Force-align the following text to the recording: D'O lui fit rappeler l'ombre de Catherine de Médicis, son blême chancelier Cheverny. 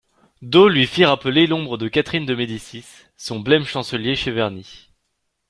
D'O 0.41 0.67
lui 0.67 0.87
fit 0.87 1.05
rappeler 1.05 1.45
l'ombre 1.45 1.77
de 1.77 1.87
Catherine 1.87 2.25
de 2.25 2.33
Médicis, 2.33 2.87
son 3.17 3.39
blême 3.39 3.65
chancelier 3.65 4.15
Cheverny. 4.15 4.89